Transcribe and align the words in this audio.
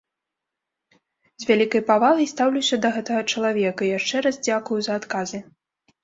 З 1.41 1.49
вялікай 1.49 1.81
павагай 1.89 2.27
стаўлюся 2.31 2.79
да 2.85 2.89
гэтага 2.95 3.21
чалавека 3.33 3.81
і 3.89 3.91
яшчэ 3.99 4.17
раз 4.27 4.35
дзякую 4.47 4.79
за 4.89 4.97
адказы. 5.03 5.43